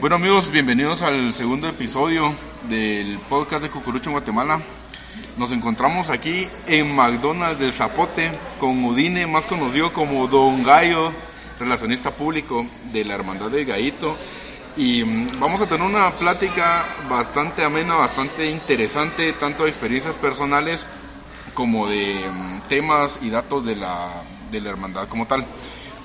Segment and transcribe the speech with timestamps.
[0.00, 2.34] Bueno amigos, bienvenidos al segundo episodio
[2.70, 4.58] del podcast de Cucurucho en Guatemala.
[5.36, 11.12] Nos encontramos aquí en McDonald's del Zapote con Udine, más conocido como Don Gallo,
[11.58, 14.16] relacionista público de la Hermandad del Gallito.
[14.74, 20.86] Y mm, vamos a tener una plática bastante amena, bastante interesante, tanto de experiencias personales
[21.52, 24.08] como de mm, temas y datos de la,
[24.50, 25.44] de la hermandad como tal.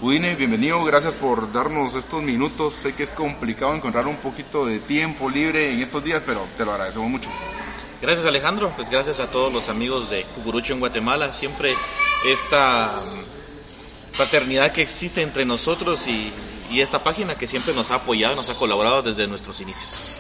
[0.02, 2.73] Udine, bienvenido, gracias por darnos estos minutos.
[2.73, 6.66] Sé que es complicado encontrar un poquito de tiempo libre en estos días, pero te
[6.66, 7.30] lo agradecemos mucho.
[8.02, 11.31] Gracias Alejandro, pues gracias a todos los amigos de Cucurucho en Guatemala.
[11.31, 11.73] Siempre
[12.26, 16.30] esta mm, fraternidad que existe entre nosotros y,
[16.70, 20.17] y esta página que siempre nos ha apoyado, nos ha colaborado desde nuestros inicios.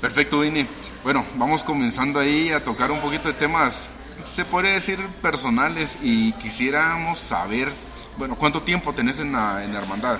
[0.00, 0.66] Perfecto, Udine.
[1.04, 3.90] Bueno, vamos comenzando ahí a tocar un poquito de temas,
[4.26, 7.68] se podría decir personales, y quisiéramos saber
[8.16, 10.18] bueno, ¿cuánto tiempo tenés en la, en la hermandad?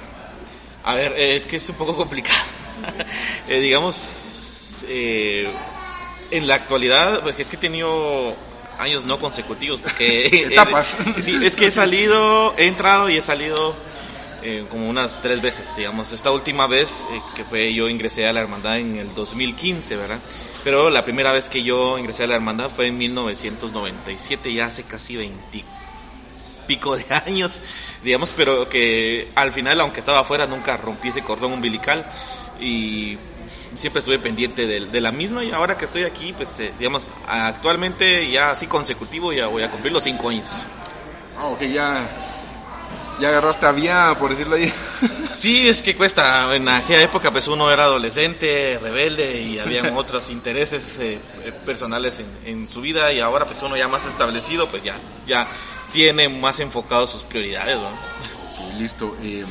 [0.84, 2.40] A ver, eh, es que es un poco complicado.
[3.48, 5.52] eh, digamos, eh,
[6.30, 8.36] en la actualidad, pues es que he tenido
[8.78, 10.26] años no consecutivos, porque...
[10.50, 10.96] Etapas.
[11.22, 13.76] sí, es que he salido, he entrado y he salido
[14.42, 16.12] eh, como unas tres veces, digamos.
[16.12, 20.18] Esta última vez eh, que fue yo ingresé a la hermandad en el 2015, ¿verdad?
[20.64, 24.82] Pero la primera vez que yo ingresé a la hermandad fue en 1997, ya hace
[24.82, 25.71] casi 24
[26.66, 27.60] pico de años,
[28.02, 32.04] digamos, pero que al final, aunque estaba afuera, nunca rompí ese cordón umbilical
[32.60, 33.18] y
[33.76, 37.08] siempre estuve pendiente de, de la misma y ahora que estoy aquí, pues, eh, digamos,
[37.26, 40.48] actualmente ya así consecutivo ya voy a cumplir los cinco años.
[41.38, 42.06] Ah, ok, ya,
[43.20, 44.72] ya agarraste a vía, por decirlo ahí.
[45.34, 46.54] Sí, es que cuesta.
[46.54, 51.18] En aquella época, pues uno era adolescente, rebelde y había otros intereses eh,
[51.64, 54.94] personales en, en, su vida y ahora, pues uno ya más establecido, pues ya,
[55.26, 55.48] ya
[55.92, 57.76] tiene más enfocado sus prioridades.
[57.76, 58.78] ¿no?
[58.78, 59.16] Listo.
[59.22, 59.44] Eh,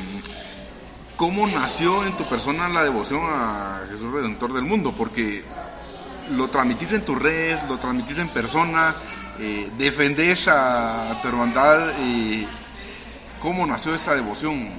[1.16, 4.94] ¿Cómo nació en tu persona la devoción a Jesús Redentor del Mundo?
[4.98, 5.44] Porque
[6.32, 8.96] lo transmitís en tus redes, lo transmitís en persona,
[9.40, 11.92] eh, defendés a, tu hermandad.
[12.00, 12.48] Eh,
[13.40, 14.72] ¿Cómo nació esta devoción?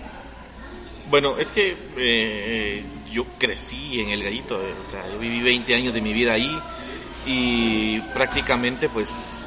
[1.11, 5.75] Bueno, es que eh, yo crecí en el gallito, eh, o sea, yo viví 20
[5.75, 6.59] años de mi vida ahí
[7.27, 9.42] y prácticamente pues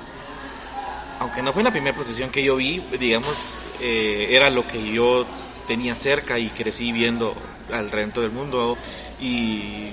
[1.25, 5.25] aunque no fue la primera procesión que yo vi, digamos, eh, era lo que yo
[5.67, 7.35] tenía cerca y crecí viendo
[7.71, 8.77] al resto del mundo
[9.19, 9.87] y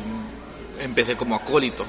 [0.78, 1.86] empecé como acólito.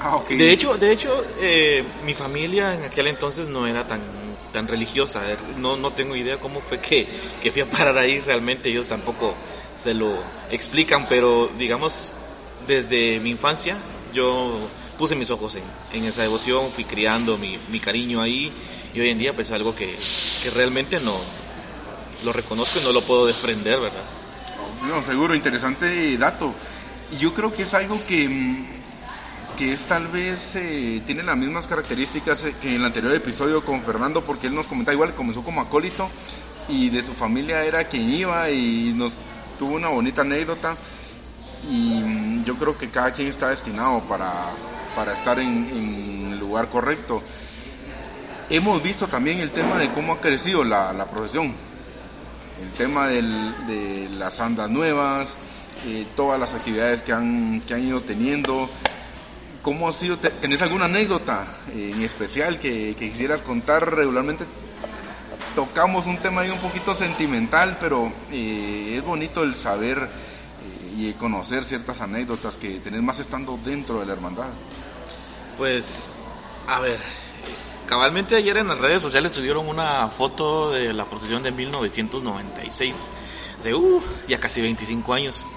[0.00, 0.36] Ah, okay.
[0.36, 4.02] De hecho, de hecho eh, mi familia en aquel entonces no era tan,
[4.52, 5.22] tan religiosa.
[5.56, 7.08] No, no tengo idea cómo fue que,
[7.42, 8.20] que fui a parar ahí.
[8.20, 9.34] Realmente ellos tampoco
[9.82, 10.12] se lo
[10.50, 12.12] explican, pero digamos,
[12.66, 13.78] desde mi infancia
[14.12, 14.58] yo
[14.98, 18.52] puse mis ojos en, en esa devoción, fui criando mi, mi, cariño ahí
[18.92, 19.96] y hoy en día pues algo que,
[20.42, 21.16] que, realmente no
[22.24, 24.02] lo reconozco y no lo puedo desprender, ¿verdad?
[24.88, 26.52] No, seguro, interesante dato.
[27.18, 28.66] Yo creo que es algo que,
[29.56, 33.80] que es tal vez eh, tiene las mismas características que en el anterior episodio con
[33.82, 36.10] Fernando, porque él nos comentaba igual, comenzó como acólito
[36.68, 39.16] y de su familia era quien iba y nos
[39.58, 40.76] tuvo una bonita anécdota
[41.70, 44.52] y yo creo que cada quien está destinado para,
[44.98, 47.22] para estar en, lugar correcto.
[48.50, 51.54] Hemos visto también el tema de cómo ha crecido la, la profesión,
[52.60, 55.38] el tema de las andas nuevas,
[55.86, 58.68] eh, todas las actividades que han, que han ido teniendo.
[59.62, 60.18] ¿Cómo ha sido?
[60.18, 64.46] ¿Tenés alguna anécdota en especial que, que quisieras contar regularmente?
[65.54, 71.12] Tocamos un tema ahí un poquito sentimental, pero eh, es bonito el saber eh, y
[71.12, 74.48] conocer ciertas anécdotas que tenés más estando dentro de la hermandad.
[75.58, 76.08] Pues,
[76.68, 77.00] a ver,
[77.84, 82.94] cabalmente ayer en las redes sociales tuvieron una foto de la procesión de 1996,
[83.64, 85.48] de uh, ya casi 25 años.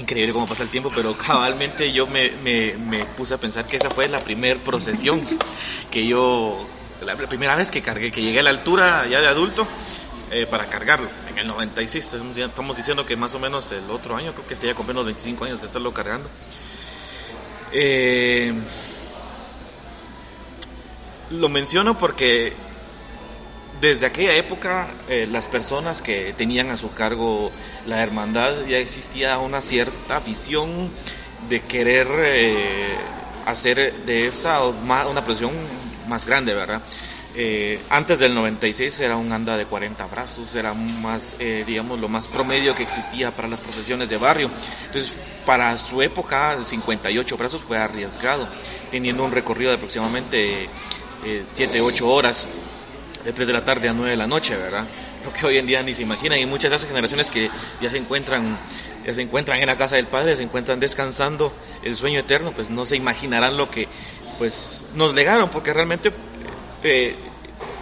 [0.00, 3.76] Increíble cómo pasa el tiempo, pero cabalmente yo me, me, me puse a pensar que
[3.76, 5.22] esa fue la primera procesión
[5.92, 6.66] que yo,
[7.06, 9.64] la, primera vez que cargué, que llegué a la altura ya de adulto.
[10.30, 14.32] Eh, para cargarlo en el 96 estamos diciendo que más o menos el otro año
[14.32, 16.28] creo que estaría cumpliendo 25 años de estarlo cargando
[17.76, 18.52] eh,
[21.40, 22.52] lo menciono porque
[23.80, 27.50] desde aquella época eh, las personas que tenían a su cargo
[27.86, 30.90] la hermandad ya existía una cierta visión
[31.48, 32.96] de querer eh,
[33.46, 35.52] hacer de esta una presión
[36.08, 36.82] más grande, ¿verdad?
[37.36, 42.08] Eh, antes del 96 era un anda de 40 brazos, era más, eh, digamos, lo
[42.08, 44.50] más promedio que existía para las procesiones de barrio.
[44.86, 48.48] Entonces, para su época, 58 brazos fue arriesgado,
[48.92, 50.68] teniendo un recorrido de aproximadamente
[51.24, 52.46] 7, 8 horas,
[53.24, 54.84] de 3 de la tarde a 9 de la noche, ¿verdad?
[55.24, 57.50] Lo que hoy en día ni se imaginan, y muchas de esas generaciones que
[57.80, 58.58] ya se encuentran
[59.04, 62.70] ya se encuentran en la casa del Padre, se encuentran descansando el sueño eterno, pues
[62.70, 63.86] no se imaginarán lo que
[64.38, 66.10] pues nos legaron, porque realmente
[66.82, 67.14] eh,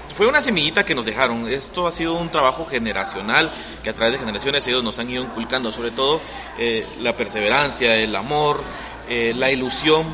[0.09, 1.49] fue una semillita que nos dejaron.
[1.49, 3.53] Esto ha sido un trabajo generacional
[3.83, 6.21] que a través de generaciones ellos nos han ido inculcando, sobre todo
[6.59, 8.61] eh, la perseverancia, el amor,
[9.09, 10.05] eh, la ilusión.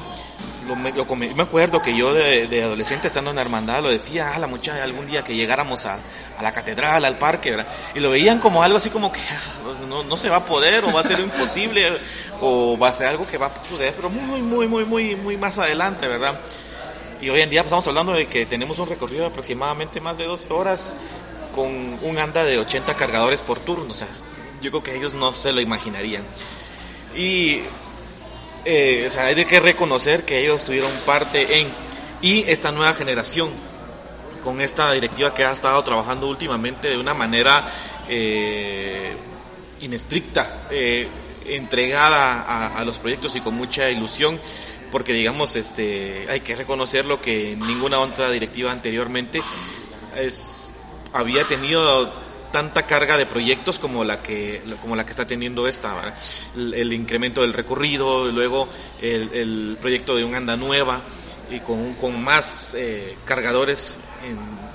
[0.68, 4.46] Lo, me acuerdo que yo de, adolescente estando en la hermandad lo decía, a la
[4.46, 5.98] muchacha, algún día que llegáramos a,
[6.36, 7.66] a la catedral, al parque, ¿verdad?
[7.94, 10.84] Y lo veían como algo así como que ah, no, no, se va a poder
[10.84, 11.98] o va a ser imposible
[12.40, 15.36] o va a ser algo que va a suceder, pero muy, muy, muy, muy, muy
[15.36, 16.38] más adelante, ¿verdad?
[17.20, 20.16] Y hoy en día pues, estamos hablando de que tenemos un recorrido de aproximadamente más
[20.18, 20.94] de 12 horas
[21.54, 23.92] con un anda de 80 cargadores por turno.
[23.92, 24.06] O sea,
[24.62, 26.22] yo creo que ellos no se lo imaginarían.
[27.16, 27.62] Y
[28.64, 31.68] eh, o sea, hay que reconocer que ellos tuvieron parte en
[32.20, 33.50] y esta nueva generación
[34.42, 37.70] con esta directiva que ha estado trabajando últimamente de una manera
[38.08, 39.12] eh,
[39.80, 41.08] inestricta, eh,
[41.46, 44.40] entregada a, a, los proyectos y con mucha ilusión
[44.90, 49.40] porque digamos, este, hay que reconocerlo que ninguna otra directiva anteriormente
[50.16, 50.72] es,
[51.12, 52.12] había tenido
[52.50, 56.14] tanta carga de proyectos como la que como la que está teniendo esta
[56.56, 58.68] el, incremento del recorrido luego
[59.00, 61.00] el, proyecto de un anda nueva
[61.50, 63.96] y con, con más eh, cargadores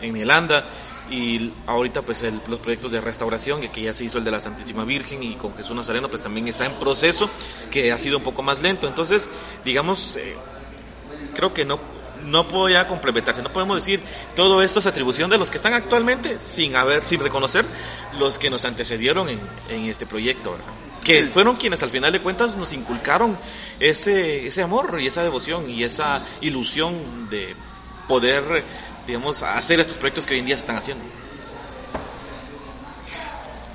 [0.02, 0.66] en, en el anda
[1.10, 4.86] y ahorita pues los proyectos de restauración que ya se hizo el de la Santísima
[4.86, 7.30] Virgen y con Jesús Nazareno pues también está en proceso
[7.70, 8.88] que ha sido un poco más lento.
[8.88, 9.28] Entonces
[9.66, 10.36] digamos eh,
[11.36, 11.93] creo que no
[12.24, 14.02] no puede complementarse no podemos decir
[14.36, 17.66] todo esto es atribución de los que están actualmente sin haber sin reconocer
[18.18, 19.40] los que nos antecedieron en,
[19.70, 20.58] en este proyecto
[21.04, 23.38] que fueron quienes al final de cuentas nos inculcaron
[23.80, 27.56] ese ese amor y esa devoción y esa ilusión de
[28.08, 28.64] poder
[29.06, 31.04] digamos, hacer estos proyectos que hoy en día se están haciendo.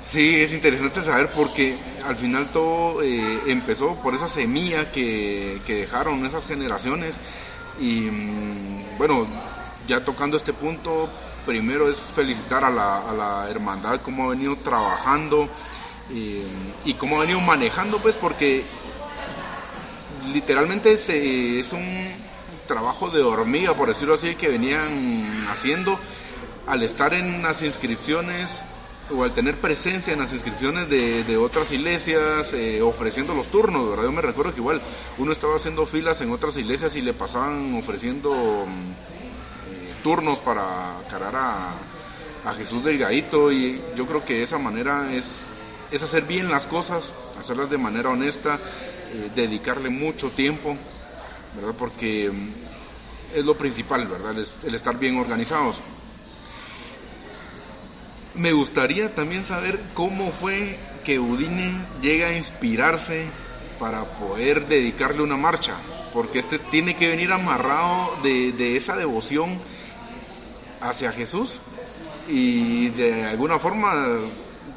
[0.07, 6.25] Sí, es interesante saber porque al final todo eh, empezó por esa semilla que, dejaron
[6.25, 7.19] esas generaciones
[7.79, 8.09] y
[8.97, 9.27] bueno,
[9.87, 11.09] ya tocando este punto,
[11.45, 15.49] primero es felicitar a la, hermandad, cómo ha venido trabajando
[16.85, 18.63] y cómo ha venido manejando, pues porque
[20.33, 22.07] literalmente es, es un
[22.67, 25.99] trabajo de hormiga, por decirlo así, que venían haciendo
[26.67, 28.63] al estar en las inscripciones
[29.11, 34.05] o al tener presencia en las inscripciones de, otras iglesias, eh, ofreciendo los turnos, ¿verdad?
[34.05, 34.81] Yo me recuerdo que igual
[35.17, 38.91] uno estaba haciendo filas en otras iglesias y le pasaban ofreciendo mm,
[39.71, 41.73] eh, turnos para carar a,
[42.45, 45.45] a Jesús Delgadito y yo creo que esa manera es,
[45.91, 48.59] es hacer bien las cosas, hacerlas de manera honesta,
[49.11, 50.77] eh, dedicarle mucho tiempo
[51.55, 51.73] ¿verdad?
[51.77, 54.35] Porque mm, es lo principal, ¿verdad?
[54.63, 55.81] El, estar bien organizados.
[58.39, 63.25] Me gustaría también saber cómo fue que Udine llega a inspirarse
[63.77, 65.75] para poder dedicarle una marcha,
[66.13, 69.59] porque este tiene que venir amarrado de, de esa devoción
[70.79, 71.59] hacia Jesús
[72.29, 73.93] y de alguna forma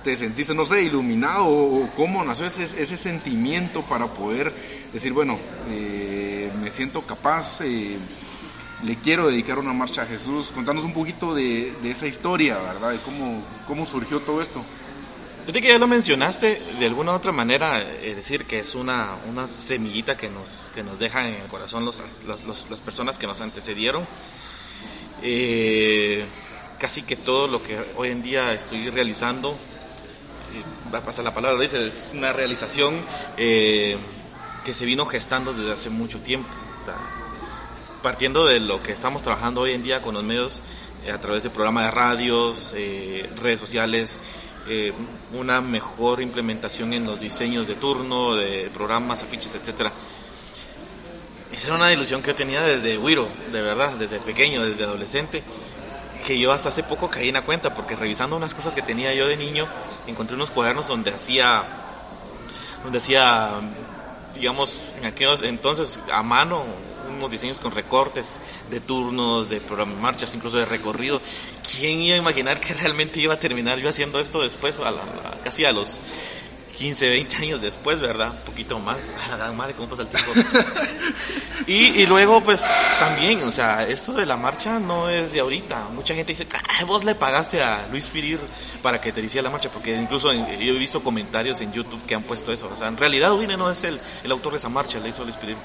[0.02, 4.52] te sentiste, no sé, iluminado o cómo nació ese, ese sentimiento para poder
[4.92, 5.38] decir, bueno,
[5.68, 7.96] eh, me siento capaz, eh,
[8.82, 10.50] le quiero dedicar una marcha a Jesús.
[10.52, 12.90] Contanos un poquito de, esa historia, ¿verdad?
[12.90, 14.62] De cómo, cómo surgió todo esto.
[15.40, 19.16] Fíjate que ya lo mencionaste, de alguna u otra manera, es decir, que es una,
[19.28, 23.40] una semillita que nos, que nos deja en el corazón los, las personas que nos
[23.40, 24.06] antecedieron.
[25.20, 26.24] Eh,
[26.78, 29.56] casi que todo lo que hoy en día estoy realizando
[30.92, 32.94] hasta la palabra dice, es una realización
[33.36, 33.96] eh,
[34.64, 36.48] que se vino gestando desde hace mucho tiempo.
[38.02, 40.62] Partiendo de lo que estamos trabajando hoy en día con los medios
[41.06, 44.20] eh, a través de programas de radios, eh, redes sociales,
[45.32, 49.92] una mejor implementación en los diseños de turno, de programas, afiches, etcétera.
[51.52, 55.42] Esa era una ilusión que yo tenía desde Wiro, de verdad, desde pequeño, desde adolescente
[56.22, 59.12] que yo hasta hace poco caí en la cuenta, porque revisando unas cosas que tenía
[59.12, 59.66] yo de niño,
[60.06, 61.64] encontré unos cuadernos donde hacía,
[62.82, 63.60] donde hacía,
[64.34, 66.64] digamos, en aquellos entonces a mano,
[67.30, 68.36] diseños con recortes
[68.70, 71.20] de turnos, de programas, marchas, incluso de recorrido.
[71.62, 74.92] ¿Quién iba a imaginar que realmente iba a terminar yo haciendo esto después, a
[75.44, 76.00] casi a los
[76.78, 78.30] 15, 20 años después, ¿verdad?
[78.30, 78.98] Un poquito más.
[79.54, 80.32] Madre, ¿cómo pasa el tiempo?
[81.66, 82.64] y, y, luego, pues,
[82.98, 85.88] también, o sea, esto de la marcha no es de ahorita.
[85.94, 88.40] Mucha gente dice, ah, vos le pagaste a Luis Pirir
[88.82, 92.14] para que te hiciera la marcha, porque incluso yo he visto comentarios en YouTube que
[92.14, 92.70] han puesto eso.
[92.72, 95.24] O sea, en realidad Udine no es el, el autor de esa marcha, le hizo
[95.24, 95.56] Luis Pirir.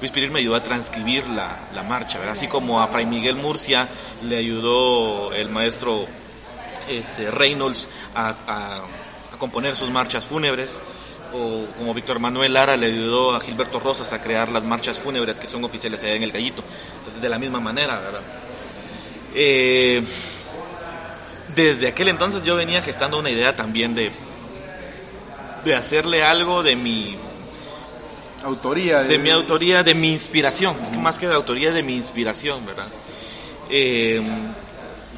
[0.00, 2.34] Luis Pirir me ayudó a transcribir la, la marcha, ¿verdad?
[2.34, 3.88] Así como a Fray Miguel Murcia
[4.22, 6.06] le ayudó el maestro
[6.88, 8.80] este, Reynolds a, a
[9.36, 10.80] componer sus marchas fúnebres.
[11.32, 15.40] o como Víctor Manuel Lara le ayudó a Gilberto Rosas a crear las marchas fúnebres
[15.40, 16.62] que son oficiales allá en el Gallito.
[16.98, 18.20] Entonces, de la misma manera, ¿verdad?
[19.34, 20.04] Eh,
[21.54, 24.10] desde aquel entonces yo venía gestando una idea también de,
[25.64, 27.16] de hacerle algo de mi
[28.44, 31.96] autoría de, mi autoría de mi inspiración es que más que de autoría de mi
[31.96, 32.88] inspiración verdad
[33.70, 34.20] eh,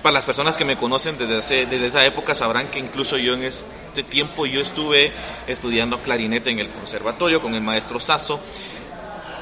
[0.02, 3.42] para las personas que me conocen desde, desde esa época sabrán que incluso yo en
[3.42, 3.66] este
[4.02, 5.12] tiempo yo estuve
[5.46, 8.40] estudiando clarinete en el conservatorio con el maestro Sasso.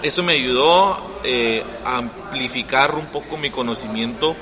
[0.03, 4.37] Eso me ayudó eh, a amplificar un poco mi conocimiento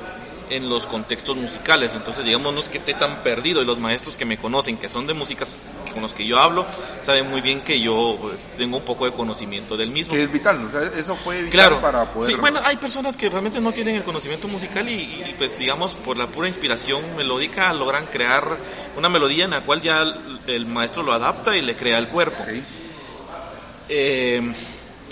[0.50, 1.92] en los contextos musicales.
[1.94, 4.88] Entonces, digamos, no es que esté tan perdido y los maestros que me conocen, que
[4.88, 5.60] son de músicas
[5.92, 6.66] con los que yo hablo,
[7.04, 10.14] saben muy bien que yo pues, tengo un poco de conocimiento del mismo.
[10.14, 12.32] Que es vital, o sea, eso fue vital para poder...
[12.32, 16.16] Sí, bueno, hay personas que realmente no tienen el conocimiento musical y, pues, digamos, por
[16.16, 18.44] la pura inspiración melódica logran crear
[18.96, 20.02] una melodía en la cual ya
[20.46, 22.44] el, maestro lo adapta y le crea el cuerpo.
[23.88, 24.52] Eh,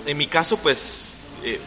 [0.07, 1.17] en mi caso, pues...
[1.45, 1.61] Eh,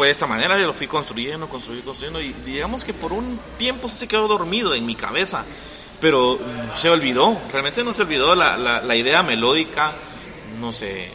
[0.00, 3.38] fue de esta manera, yo lo fui construyendo, construyendo, construyendo y digamos que por un
[3.58, 5.44] tiempo se quedó dormido en mi cabeza,
[6.00, 6.38] pero
[6.74, 9.92] se olvidó, realmente no se olvidó la, la, idea melódica,
[10.58, 11.10] no se,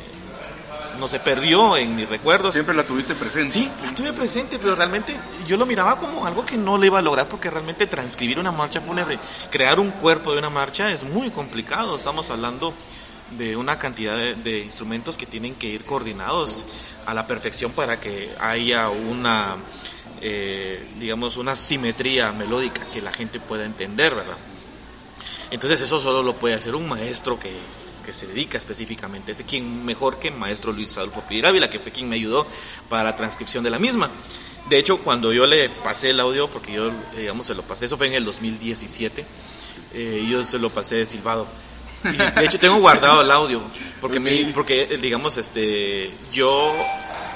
[0.99, 2.53] no se perdió en mis recuerdos.
[2.53, 3.49] Siempre la tuviste presente.
[3.53, 5.15] Sí, la tuve presente, pero realmente
[5.47, 8.51] yo lo miraba como algo que no le iba a lograr porque realmente transcribir una
[8.51, 9.17] marcha fúnebre,
[9.49, 11.95] crear un cuerpo de una marcha es muy complicado.
[11.95, 12.71] Estamos hablando
[13.31, 16.65] de una cantidad de, instrumentos que tienen que ir coordinados
[17.05, 19.57] a la perfección para que haya una,
[20.21, 24.37] eh, digamos, una simetría melódica que la gente pueda entender, ¿verdad?
[25.51, 27.51] Entonces eso solo lo puede hacer un maestro que,
[28.05, 29.31] que se dedica específicamente.
[29.31, 32.47] Es quien mejor que el maestro Luis Adolfo Pidirávila, que fue quien me ayudó
[32.89, 34.09] para la transcripción de la misma.
[34.69, 37.97] De hecho, cuando yo le pasé el audio, porque yo, digamos, se lo pasé, eso
[37.97, 39.25] fue en el 2017,
[39.93, 41.47] eh, yo se lo pasé de silbado
[42.03, 43.61] de hecho tengo guardado el audio
[43.99, 46.73] porque me, porque digamos este yo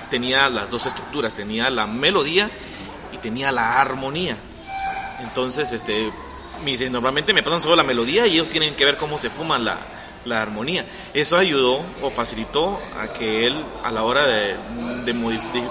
[0.10, 2.50] tenía las dos estructuras, tenía la melodía
[3.14, 4.36] y tenía la armonía.
[5.22, 6.12] Entonces, este
[6.90, 9.78] normalmente me pasan solo la melodía y ellos tienen que ver cómo se fuman la,
[10.26, 10.86] la armonía.
[11.14, 14.56] Eso ayudó o facilitó a que él a la hora de,
[15.06, 15.70] de, de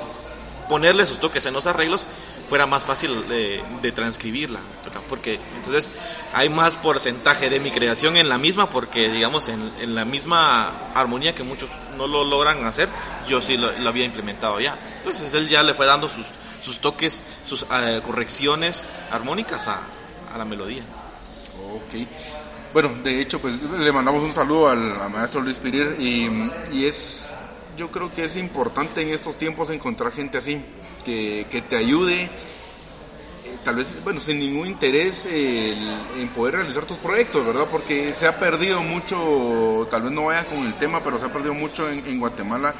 [0.68, 2.06] ponerle sus toques en los arreglos
[2.48, 4.60] fuera más fácil de, de transcribirla,
[5.08, 5.90] porque entonces
[6.32, 10.92] hay más porcentaje de mi creación en la misma, porque digamos en, en la misma
[10.94, 12.88] armonía que muchos no lo logran hacer,
[13.28, 14.78] yo sí lo, había implementado ya.
[14.96, 16.26] Entonces él ya le fue dando sus,
[16.60, 19.80] sus toques, sus eh, correcciones armónicas a,
[20.32, 20.82] a, la melodía.
[21.74, 22.06] Ok.
[22.72, 26.28] Bueno, de hecho, pues le mandamos un saludo al, maestro Luis Pirir y,
[26.72, 27.30] y es,
[27.76, 30.62] yo creo que es importante en estos tiempos encontrar gente así,
[31.04, 32.28] que, te ayude, eh,
[33.64, 37.66] tal vez, bueno, sin ningún interés en poder realizar tus proyectos, ¿verdad?
[37.70, 41.32] Porque se ha perdido mucho, tal vez no vaya con el tema, pero se ha
[41.32, 42.74] perdido mucho en, Guatemala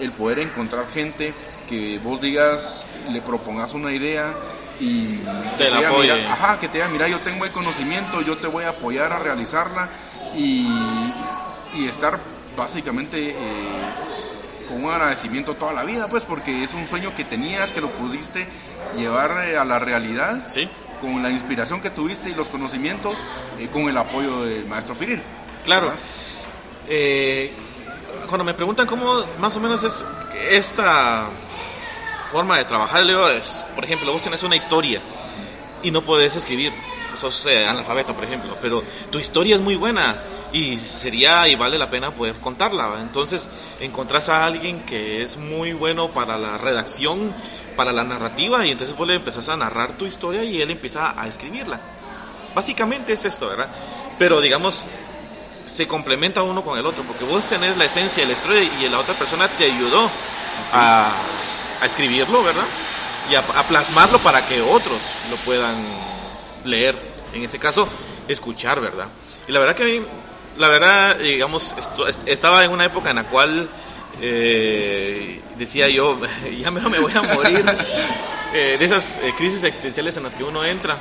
[0.00, 1.32] el poder encontrar gente
[1.68, 4.34] que vos digas, le propongas una idea
[4.80, 5.16] y
[5.56, 6.12] te la apoye.
[6.26, 9.18] ajá, que te diga, mira, yo tengo el conocimiento, yo te voy a apoyar a
[9.18, 9.88] realizarla
[10.36, 11.12] y,
[11.78, 12.18] y estar
[12.56, 13.84] básicamente eh,
[14.72, 17.90] con un agradecimiento toda la vida, pues, porque es un sueño que tenías, que lo
[17.90, 18.46] pudiste
[18.96, 20.46] llevar eh, a la realidad.
[20.48, 20.68] Sí.
[21.00, 23.18] Con la inspiración que tuviste y los conocimientos,
[23.58, 25.20] eh, con el apoyo del maestro Piril.
[25.64, 25.92] Claro.
[26.88, 27.52] Eh,
[28.28, 30.04] cuando me preguntan cómo más o menos es
[30.50, 31.28] esta
[32.30, 35.02] forma de trabajar, le digo, es, por ejemplo, vos tenés una historia
[35.82, 36.72] y no podés escribir
[37.22, 40.16] sos eh, analfabeto, por ejemplo, pero tu historia es muy buena
[40.52, 42.96] y sería y vale la pena poder contarla.
[43.00, 43.48] Entonces
[43.80, 47.32] encontrás a alguien que es muy bueno para la redacción,
[47.76, 51.20] para la narrativa y entonces vos le empezás a narrar tu historia y él empieza
[51.20, 51.78] a escribirla.
[52.54, 53.68] Básicamente es esto, ¿verdad?
[54.18, 54.84] Pero digamos,
[55.64, 58.88] se complementa uno con el otro, porque vos tenés la esencia de la historia y
[58.88, 60.10] la otra persona te ayudó
[60.72, 61.12] a,
[61.80, 62.66] a escribirlo, ¿verdad?
[63.30, 64.98] Y a, a, plasmarlo para que otros
[65.30, 65.76] lo puedan
[66.64, 67.88] leer, en ese caso,
[68.28, 69.08] escuchar, ¿verdad?
[69.48, 70.02] Y la verdad que a mí,
[70.58, 71.74] la verdad, digamos,
[72.26, 73.68] estaba en una época en la cual
[74.20, 76.18] eh, decía yo,
[76.58, 77.64] ya me, me voy a morir.
[78.54, 80.98] Eh, de esas eh, crisis existenciales en las que uno entra.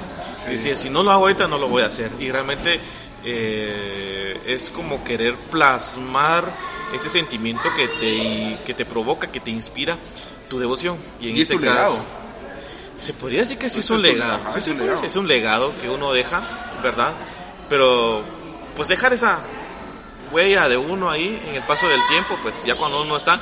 [0.47, 2.09] Decía, si no lo hago ahorita, no lo voy a hacer.
[2.17, 2.79] Y realmente
[3.25, 6.49] es como querer plasmar
[6.93, 9.97] ese sentimiento que te, que te provoca, que te inspira
[10.49, 10.95] tu devoción.
[11.19, 12.01] Y en este caso,
[13.01, 14.39] se podría decir que sí es un legado.
[15.03, 16.41] es un legado que uno deja,
[16.83, 17.13] ¿verdad?
[17.67, 18.23] Pero
[18.75, 19.39] pues dejar esa
[20.31, 23.41] huella de uno ahí en el paso del tiempo, pues ya cuando uno está,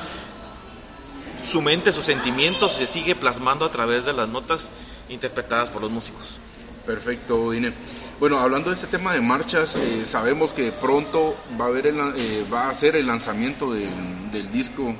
[1.46, 4.70] su mente, sus sentimientos se sigue plasmando a través de las notas
[5.08, 6.40] interpretadas por los músicos.
[6.86, 7.72] Perfecto, Dine.
[8.18, 11.98] Bueno, hablando de este tema de marchas, eh, sabemos que pronto va a, haber el,
[12.16, 14.94] eh, va a ser el lanzamiento del, del disco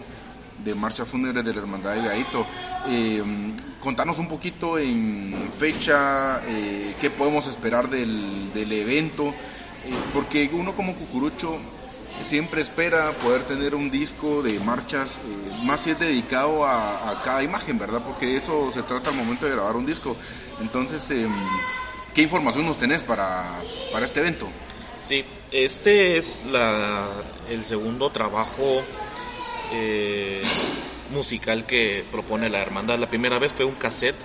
[0.64, 2.46] de Marchas Fúnebres de la Hermandad de Gaito.
[2.88, 3.22] Eh,
[3.80, 10.74] contanos un poquito en fecha, eh, qué podemos esperar del, del evento, eh, porque uno
[10.74, 11.58] como cucurucho
[12.22, 17.42] siempre espera poder tener un disco de marchas, eh, más si es dedicado a, cada
[17.42, 18.02] imagen, ¿verdad?
[18.04, 20.16] Porque eso se trata al momento de grabar un disco.
[20.60, 21.10] Entonces,
[22.14, 23.46] ¿qué información nos tenés para,
[23.92, 24.48] para este evento?
[25.02, 27.08] Sí, este es la,
[27.48, 28.82] el segundo trabajo
[29.72, 30.42] eh,
[31.12, 32.98] musical que propone la hermandad.
[32.98, 34.22] La primera vez fue un cassette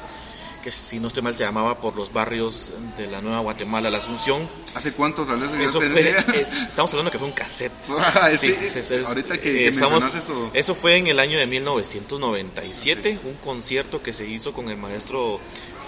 [0.65, 3.99] que si no estoy mal se llamaba por los barrios de la Nueva Guatemala, la
[3.99, 4.49] Asunción.
[4.73, 5.53] ¿Hace cuántos años?
[5.53, 7.71] Eso fue, eh, estamos hablando que fue un cassette.
[7.89, 10.49] Ah, sí, es, es, es, ahorita que, que estamos, eso.
[10.55, 13.27] Eso fue en el año de 1997, sí.
[13.27, 15.39] un concierto que se hizo con el maestro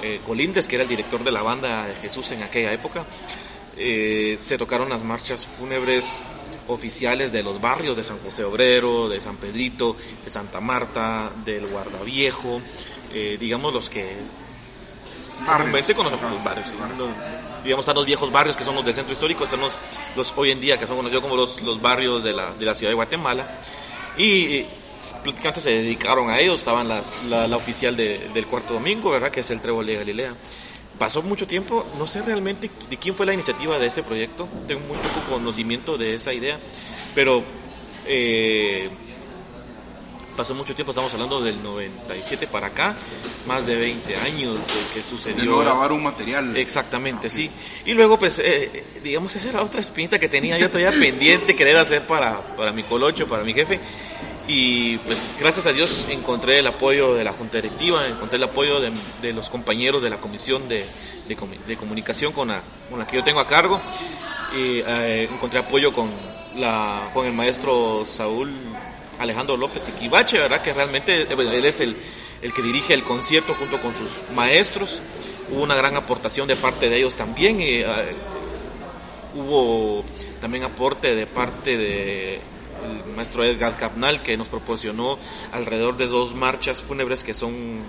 [0.03, 3.03] eh, Colíndes, que era el director de la banda de Jesús en aquella época.
[3.77, 6.21] Eh, se tocaron las marchas fúnebres
[6.67, 11.67] oficiales de los barrios de San José Obrero, de San Pedrito, de Santa Marta, del
[11.67, 12.61] Guardaviejo,
[13.13, 14.15] eh, digamos los que
[15.45, 16.75] comúnmente conocemos los barrios.
[16.97, 17.09] Los,
[17.63, 19.77] digamos, están los viejos barrios que son los del centro histórico, están los,
[20.15, 22.73] los hoy en día que son conocidos como los, los barrios de la, de la
[22.73, 23.61] ciudad de Guatemala.
[24.17, 24.65] Y
[25.23, 29.29] prácticamente se dedicaron a ellos, estaban las, la, la, oficial de, del cuarto domingo, ¿verdad?
[29.29, 30.33] Que es el Trébol de Galilea
[30.97, 34.81] pasó mucho tiempo, no sé realmente de quién fue la iniciativa de este proyecto, tengo
[34.81, 36.59] muy poco conocimiento de esa idea,
[37.13, 37.43] pero
[38.05, 38.89] eh,
[40.35, 42.95] pasó mucho tiempo, estamos hablando del 97 para acá,
[43.45, 45.41] más de 20 años de que sucedió.
[45.41, 46.55] De no grabar un material.
[46.55, 47.47] Exactamente, okay.
[47.47, 47.51] sí.
[47.85, 51.77] Y luego, pues, eh, digamos, esa era otra espinita que tenía yo todavía pendiente, querer
[51.77, 53.79] hacer para, para mi colocho, para mi jefe.
[54.47, 58.79] Y pues gracias a Dios encontré el apoyo de la Junta Directiva, encontré el apoyo
[58.79, 60.85] de, los compañeros de la Comisión de,
[61.27, 63.79] de, Comunicación con la, con la, que yo tengo a cargo.
[64.55, 66.09] Y eh, encontré apoyo con,
[66.55, 68.49] la, con el maestro Saúl
[69.19, 70.61] Alejandro López Iquibache, ¿verdad?
[70.61, 71.97] Que realmente bueno, él es el,
[72.41, 75.01] el que dirige el concierto junto con sus maestros.
[75.51, 77.59] Hubo una gran aportación de parte de ellos también.
[77.59, 77.87] Y, uh,
[79.35, 80.03] hubo
[80.41, 82.39] también aporte de parte de
[83.15, 85.17] maestro Edgar Capnal que nos proporcionó
[85.51, 87.81] alrededor de dos marchas fúnebres que son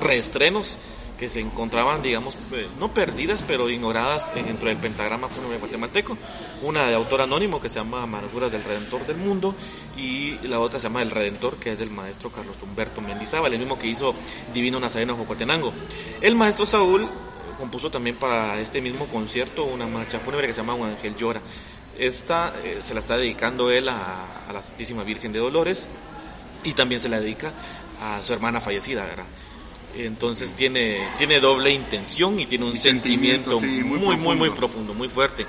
[0.00, 0.78] reestrenos
[1.22, 6.18] que se encontraban, digamos, eh, no perdidas, pero ignoradas dentro del pentagrama fúnebre guatemalteco.
[6.62, 9.54] Una de autor anónimo que se llama Amarguras del Redentor del Mundo
[9.96, 13.60] y la otra se llama El Redentor, que es del maestro Carlos Humberto Mendizábal, el
[13.60, 14.16] mismo que hizo
[14.52, 15.72] Divino Nazareno Jocotenango.
[16.20, 17.06] El maestro Saúl
[17.56, 21.40] compuso también para este mismo concierto una marcha fúnebre que se llama Un Ángel Llora.
[21.98, 25.88] Esta eh, se la está dedicando él a, a, la Santísima Virgen de Dolores
[26.64, 27.52] y también se la dedica
[28.00, 29.26] a su hermana fallecida, ¿verdad?
[29.94, 34.36] Entonces tiene, tiene doble intención y tiene un y sentimiento, sentimiento sí, muy, muy, muy,
[34.36, 35.46] muy profundo, muy fuerte.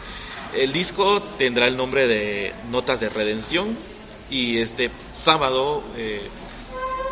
[0.55, 3.75] El disco tendrá el nombre de Notas de Redención
[4.29, 6.27] y este sábado eh,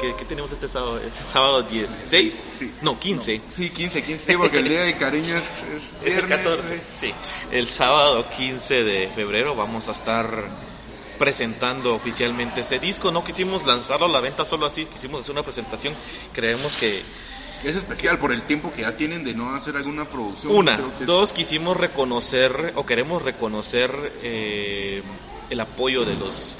[0.02, 1.00] ¿Qué, ¿qué, tenemos este sábado?
[1.00, 2.34] ¿Este sábado 16?
[2.58, 2.74] Sí.
[2.82, 3.38] No, 15.
[3.38, 3.44] No.
[3.56, 5.84] Sí, 15, 15, sí, porque el día de cariño es, es,
[6.14, 6.82] es el 14.
[6.96, 7.14] Sí.
[7.52, 10.50] El sábado 15 de febrero vamos a estar
[11.20, 13.12] presentando oficialmente este disco.
[13.12, 15.94] No quisimos lanzarlo a la venta solo así, quisimos hacer una presentación.
[16.34, 17.04] Creemos que
[17.64, 20.56] es especial por el tiempo que ya tienen de no hacer alguna producción.
[20.56, 21.34] Una, que dos, es...
[21.34, 23.92] quisimos reconocer o queremos reconocer
[24.24, 25.04] eh,
[25.52, 26.56] el apoyo de los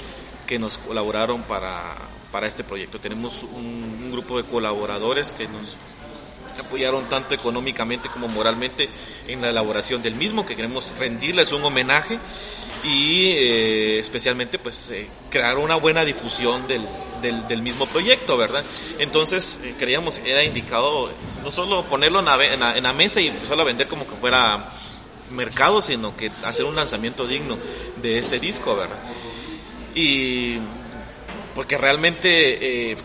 [0.46, 1.96] que nos colaboraron para
[2.32, 2.98] para este proyecto.
[2.98, 5.78] Tenemos un, grupo de colaboradores que nos
[6.58, 8.90] apoyaron tanto económicamente como moralmente
[9.26, 12.18] en la elaboración del mismo, que queremos rendirles un homenaje
[12.84, 16.86] y eh, especialmente pues eh, crear una buena difusión del,
[17.48, 18.64] del, mismo proyecto, ¿verdad?
[18.98, 21.10] Entonces eh, creíamos era indicado
[21.42, 24.68] no solo ponerlo en la, en la mesa y empezarlo a vender como que fuera
[25.30, 27.56] mercado, sino que hacer un lanzamiento digno
[28.02, 28.98] de este disco, ¿verdad?
[29.94, 30.58] Y
[31.54, 32.96] porque realmente eh,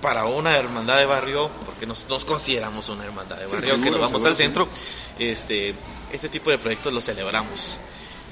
[0.00, 3.84] para una hermandad de barrio, porque nos, nos consideramos una hermandad de barrio, sí, seguro,
[3.84, 4.68] que nos vamos seguro, al centro,
[5.18, 5.74] este,
[6.12, 7.78] este tipo de proyectos los celebramos.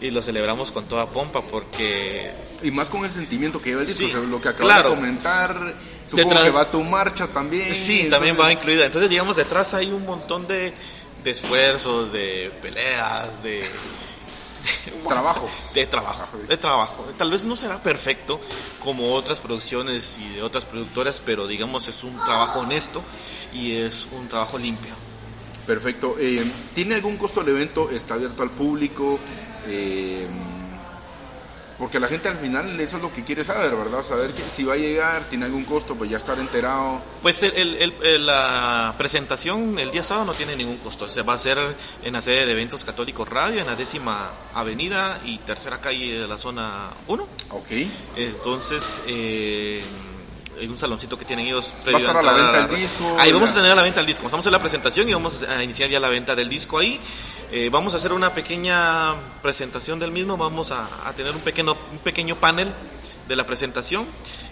[0.01, 2.33] Y lo celebramos con toda pompa porque...
[2.63, 4.75] Y más con el sentimiento que lleva el disco, sí, o sea, lo que acabas
[4.75, 4.91] claro.
[4.91, 5.75] de comentar,
[6.09, 7.75] supongo detrás, que va tu marcha también.
[7.75, 8.11] Sí, entonces...
[8.11, 8.85] también va incluida.
[8.85, 10.75] Entonces, digamos, detrás hay un montón de,
[11.23, 13.65] de esfuerzos, de peleas, de,
[15.09, 15.49] trabajo.
[15.75, 17.05] De trabajo, de trabajo.
[17.17, 18.41] Tal vez no será perfecto
[18.83, 23.03] como otras producciones y de otras productoras, pero digamos es un trabajo honesto
[23.53, 24.93] y es un trabajo limpio.
[25.67, 26.17] Perfecto.
[26.19, 27.91] Eh, ¿Tiene algún costo el evento?
[27.91, 29.19] ¿Está abierto al público?
[29.67, 30.27] Eh,
[31.85, 34.03] porque la gente al final eso es lo que quiere saber, ¿verdad?
[34.03, 37.03] Saber que si va a llegar, tiene algún costo, pues ya estar enterado.
[37.21, 41.59] Pues la presentación el día sábado no tiene ningún costo, se va a hacer
[42.03, 46.27] en la sede de Eventos Católicos Radio, en la décima avenida y tercera calle de
[46.27, 47.29] la zona 1.
[47.51, 47.73] Ok.
[48.17, 49.83] Entonces, eh,
[50.59, 53.17] en un saloncito que tienen ellos Va a estar a la venta del disco.
[53.19, 54.25] Ahí vamos a tener a la venta del disco.
[54.25, 57.01] Vamos a hacer la presentación y vamos a iniciar ya la venta del disco ahí.
[57.51, 60.37] Eh, vamos a hacer una pequeña presentación del mismo.
[60.37, 62.73] Vamos a, tener un pequeño, un pequeño panel
[63.29, 64.07] de la presentación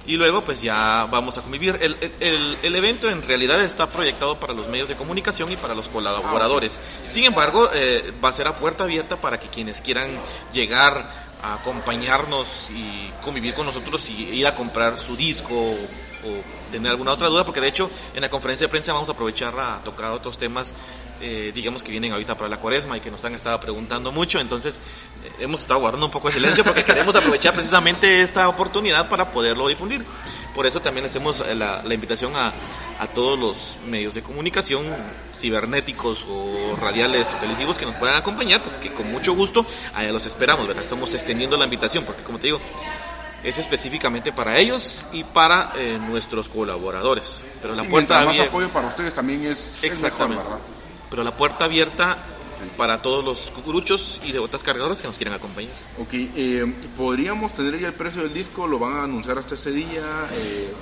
[0.06, 1.78] y luego pues ya vamos a convivir.
[1.80, 5.74] El, el, el, evento en realidad está proyectado para los medios de comunicación y para
[5.74, 6.80] los colaboradores.
[7.08, 10.10] Sin embargo, eh, va a ser a puerta abierta para que quienes quieran
[10.52, 17.12] llegar acompañarnos y convivir con nosotros y ir a comprar su disco o, tener alguna
[17.12, 20.12] otra duda, porque de hecho en la conferencia de prensa vamos a aprovechar a tocar
[20.12, 20.72] otros temas,
[21.20, 24.40] eh, digamos que vienen ahorita para la cuaresma y que nos han estado preguntando mucho,
[24.40, 24.76] entonces
[25.24, 29.32] eh, hemos estado guardando un poco de silencio porque queremos aprovechar precisamente esta oportunidad para
[29.32, 30.02] poderlo difundir.
[30.54, 32.52] Por eso también hacemos eh, la, la invitación a,
[32.98, 34.86] a, todos los medios de comunicación,
[35.38, 40.12] cibernéticos o radiales o televisivos que nos puedan acompañar, pues que con mucho gusto allá
[40.12, 40.82] los esperamos, ¿verdad?
[40.82, 42.60] Estamos extendiendo la invitación porque como te digo,
[43.42, 47.42] es específicamente para ellos y para eh, nuestros colaboradores.
[47.60, 50.42] Pero la puerta más apoyo para ustedes también es, Exactamente.
[50.42, 50.58] ¿verdad?
[51.10, 52.18] Pero la puerta abierta
[52.76, 55.72] para todos los cucuruchos y de otras cargadoras que nos quieran acompañar.
[55.98, 58.66] Ok, eh, ¿podríamos tener ya el precio del disco?
[58.66, 60.28] ¿Lo van a anunciar hasta ese día?
[60.32, 60.72] Eh,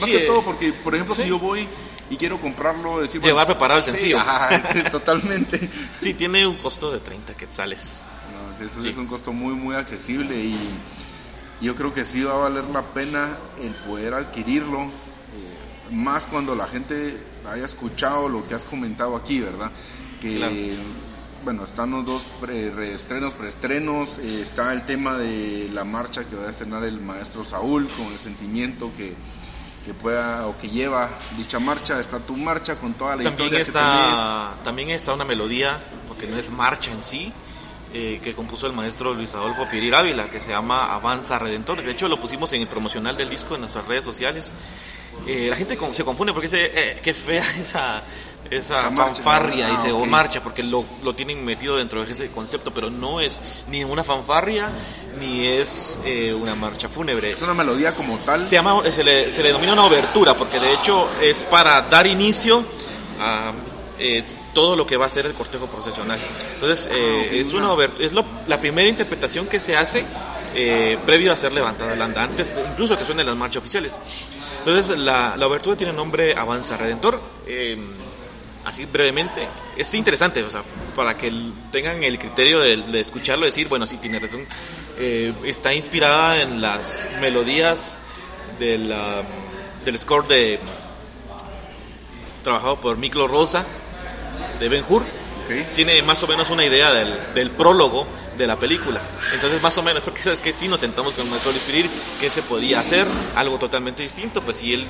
[0.00, 1.66] más que todo porque, por ejemplo, si yo voy
[2.10, 3.20] y quiero comprarlo, decir...
[3.22, 4.18] Llevar preparado el sencillo.
[4.90, 5.70] totalmente.
[5.98, 8.06] sí, tiene un costo de 30 quetzales.
[8.32, 10.56] No, eso es un costo muy, muy accesible y
[11.62, 16.54] yo creo que sí va a valer la pena el poder adquirirlo, eh, más cuando
[16.54, 17.16] la gente
[17.48, 19.70] haya escuchado lo que has comentado aquí, ¿verdad?
[20.20, 20.76] Que
[21.44, 26.46] bueno, están los dos reestrenos, preestrenos, eh, está el tema de la marcha que va
[26.46, 29.14] a estrenar el maestro Saúl con el sentimiento que,
[29.84, 33.60] que pueda o que lleva dicha marcha, está tu marcha con toda la también historia
[33.60, 37.32] está, También está una melodía, porque no es marcha en sí,
[37.92, 41.82] eh, que compuso el maestro Luis Adolfo Pirir Ávila, que se llama Avanza Redentor.
[41.82, 44.52] De hecho, lo pusimos en el promocional del disco en nuestras redes sociales.
[45.26, 48.02] Eh, la gente se confunde porque dice, eh, qué fea esa,
[48.50, 52.72] esa fanfarria, dice, ah, o marcha, porque lo, lo, tienen metido dentro de ese concepto,
[52.72, 54.70] pero no es ni una fanfarria,
[55.18, 57.32] ni es eh, una marcha fúnebre.
[57.32, 58.44] Es una melodía como tal.
[58.44, 62.06] Se, llama, se, le, se le denomina una obertura, porque de hecho es para dar
[62.06, 62.64] inicio
[63.20, 63.52] a
[63.98, 66.20] eh, todo lo que va a ser el cortejo procesional.
[66.54, 70.04] Entonces, ah, eh, es, una es la primera interpretación que se hace
[71.06, 73.98] previo a ser levantada la antes incluso que suenen las marchas oficiales.
[74.58, 77.18] Entonces, la, la obertura tiene nombre Avanza Redentor
[78.64, 80.62] así brevemente, es interesante, o sea,
[80.94, 81.32] para que
[81.70, 84.46] tengan el criterio de, escucharlo, decir, bueno, sí, tiene razón,
[84.98, 88.00] eh, está inspirada en las melodías
[88.58, 88.78] de
[89.84, 90.60] del score de
[92.44, 93.66] trabajado por Miklo Rosa
[94.60, 95.04] de Ben Hur.
[95.74, 98.06] Tiene más o menos una idea del, del, prólogo
[98.38, 99.02] de la película.
[99.34, 102.30] Entonces, más o menos, porque sabes que si nos sentamos con el maestro Luis que
[102.30, 104.86] se podía hacer algo totalmente distinto, pues si él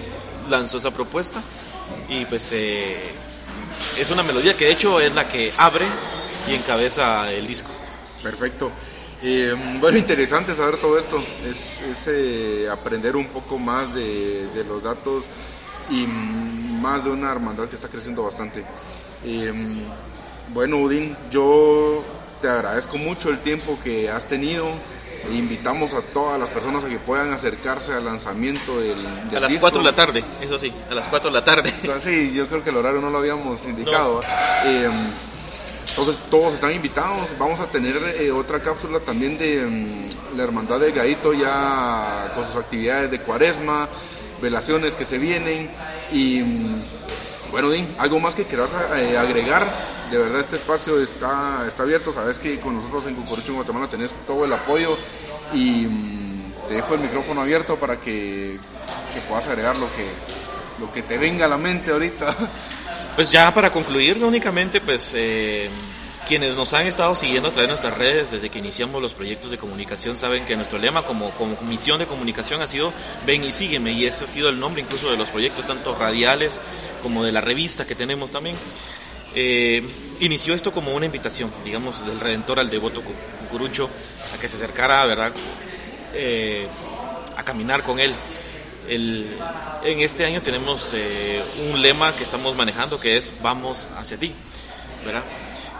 [0.49, 1.43] lanzó esa propuesta
[2.09, 3.13] y pues eh,
[3.99, 5.87] es una melodía que de hecho es la que abre
[6.49, 7.71] y encabeza el disco.
[8.23, 8.71] Perfecto.
[9.23, 15.27] Eh, bueno, interesante saber todo esto, es, eh, aprender un poco más de, los datos
[15.91, 18.65] y más de una hermandad que está creciendo bastante.
[19.25, 19.53] Eh,
[20.53, 22.05] bueno, Udin, yo
[22.41, 24.67] te agradezco mucho el tiempo que has tenido
[25.31, 28.99] invitamos a todas las personas a que puedan acercarse al lanzamiento del,
[29.35, 31.73] A las 4 de la tarde, eso sí, a las 4 de la tarde.
[32.03, 34.21] Sí, yo creo que el horario no lo habíamos indicado.
[34.65, 35.13] Em,
[35.89, 37.29] entonces todos están invitados.
[37.39, 42.45] Vamos a tener eh, otra cápsula también de em, la Hermandad de Gaito ya con
[42.45, 43.89] sus actividades de cuaresma,
[44.41, 45.71] velaciones que se vienen
[46.13, 46.83] y em,
[47.53, 49.71] bueno, Din, ¿algo más que quieras eh, agregar?
[50.11, 52.11] De verdad, este espacio está, está abierto.
[52.11, 54.97] Sabes que con nosotros en Cucurucho, en Guatemala, tenés todo el apoyo
[55.53, 58.59] y mm, te dejo el micrófono abierto para que,
[59.29, 60.09] puedas agregar lo que,
[60.81, 62.35] lo que te venga a la mente ahorita.
[63.15, 65.69] Pues ya para concluir, únicamente, pues eh,
[66.27, 69.51] quienes nos han estado siguiendo a través de nuestras redes desde que iniciamos los proyectos
[69.51, 72.93] de comunicación saben que nuestro lema como, como misión de comunicación ha sido
[73.27, 76.53] ven y sígueme y ese ha sido el nombre incluso de los proyectos tanto radiales
[77.03, 78.57] como de la revista que tenemos también.
[79.35, 79.83] Eh,
[80.21, 83.03] inició esto como una invitación, digamos, del Redentor al devoto
[83.41, 83.89] Cucurucho
[84.35, 85.33] a que se acercara, ¿verdad?
[86.15, 86.67] Eh,
[87.37, 88.15] a caminar con él.
[88.89, 89.27] El,
[89.85, 94.35] en este año tenemos eh, un lema que estamos manejando que es vamos hacia ti,
[95.05, 95.23] ¿verdad?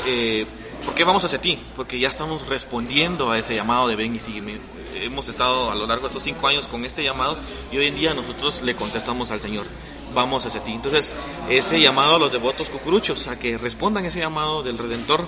[0.07, 0.47] Eh,
[0.85, 1.59] ¿Por qué vamos hacia ti?
[1.77, 4.59] Porque ya estamos respondiendo a ese llamado de ven y sígueme.
[5.01, 7.39] Hemos estado a lo largo de estos cinco años con este llamado
[7.71, 9.65] y hoy en día nosotros le contestamos al Señor,
[10.13, 10.73] vamos hacia ti.
[10.73, 11.13] Entonces,
[11.49, 15.27] ese llamado a los devotos cucuruchos, a que respondan ese llamado del Redentor,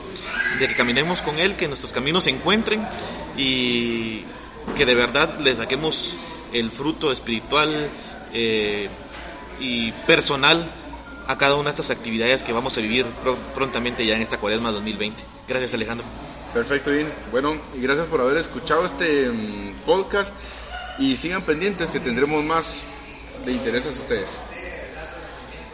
[0.58, 2.86] de que caminemos con Él, que nuestros caminos se encuentren
[3.36, 4.24] y
[4.76, 6.18] que de verdad le saquemos
[6.52, 7.90] el fruto espiritual
[8.32, 8.88] eh,
[9.60, 10.83] y personal
[11.26, 13.06] a cada una de estas actividades que vamos a vivir
[13.54, 15.22] prontamente ya en esta cuaresma 2020.
[15.48, 16.06] Gracias Alejandro.
[16.52, 17.12] Perfecto, bien.
[17.32, 20.34] Bueno, y gracias por haber escuchado este mm, podcast
[20.98, 22.84] y sigan pendientes que tendremos más
[23.44, 24.30] de interés a ustedes.